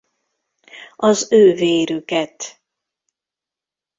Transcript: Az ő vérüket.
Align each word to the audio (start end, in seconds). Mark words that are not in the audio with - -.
Az 0.95 1.31
ő 1.31 1.53
vérüket. 1.53 2.61